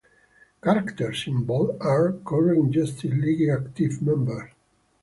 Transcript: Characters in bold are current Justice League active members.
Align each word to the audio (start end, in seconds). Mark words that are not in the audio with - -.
Characters 0.63 1.25
in 1.27 1.43
bold 1.45 1.77
are 1.79 2.13
current 2.25 2.71
Justice 2.71 3.03
League 3.13 3.47
active 3.49 4.01
members. 4.01 4.49